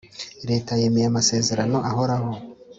[0.49, 2.31] Leta yemeye amasezerano ahoraho